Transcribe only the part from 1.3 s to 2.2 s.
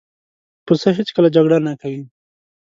جګړه نه کوي.